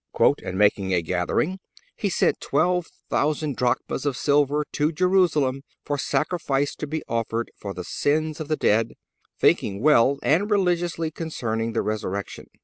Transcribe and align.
"And 0.43 0.57
making 0.57 0.95
a 0.95 1.03
gathering, 1.03 1.59
he 1.95 2.09
sent 2.09 2.41
twelve 2.41 2.87
thousand 3.11 3.55
drachms 3.55 4.03
of 4.03 4.17
silver 4.17 4.65
to 4.71 4.91
Jerusalem 4.91 5.61
for 5.85 5.99
sacrifice 5.99 6.73
to 6.77 6.87
be 6.87 7.03
offered 7.07 7.51
for 7.55 7.75
the 7.75 7.83
sins 7.83 8.39
of 8.39 8.47
the 8.47 8.57
dead, 8.57 8.95
thinking 9.37 9.79
well 9.79 10.17
and 10.23 10.49
religiously 10.49 11.11
concerning 11.11 11.73
the 11.73 11.83
resurrection. 11.83 12.47